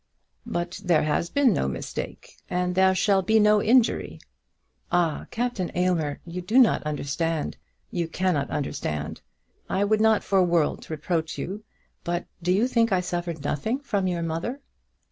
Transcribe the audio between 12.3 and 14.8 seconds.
do you think I suffered nothing from your mother?"